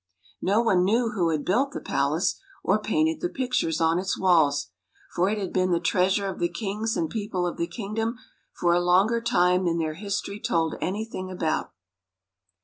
No 0.41 0.61
one 0.63 0.83
knew 0.83 1.11
who 1.11 1.29
had 1.29 1.45
built 1.45 1.73
the 1.73 1.79
palace, 1.79 2.41
or 2.63 2.79
painted 2.79 3.21
the 3.21 3.29
pictures 3.29 3.79
on 3.79 3.99
its 3.99 4.17
walls; 4.17 4.71
for 5.13 5.29
it 5.29 5.37
had 5.37 5.53
been 5.53 5.69
the 5.69 5.79
treasure 5.79 6.25
of 6.25 6.39
the 6.39 6.49
kings 6.49 6.97
and 6.97 7.07
people 7.07 7.45
of 7.45 7.57
the 7.57 7.67
kingdom 7.67 8.17
for 8.51 8.73
a 8.73 8.81
longer 8.81 9.21
time 9.21 9.63
than 9.65 9.77
their 9.77 9.93
history 9.93 10.39
told 10.39 10.73
anything 10.81 11.29
about. 11.29 11.71